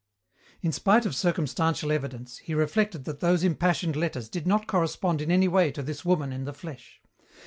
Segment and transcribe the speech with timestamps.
[0.63, 5.29] In spite of circumstantial evidence, he reflected that those impassioned letters did not correspond in
[5.29, 6.99] any way to this woman in the flesh.